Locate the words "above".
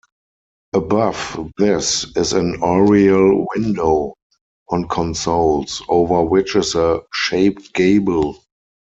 0.73-1.51